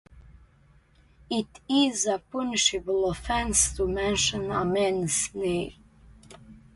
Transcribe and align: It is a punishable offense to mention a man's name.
It 1.29 1.59
is 1.69 2.07
a 2.07 2.17
punishable 2.17 3.11
offense 3.11 3.71
to 3.73 3.87
mention 3.87 4.49
a 4.49 4.65
man's 4.65 5.29
name. 5.35 5.75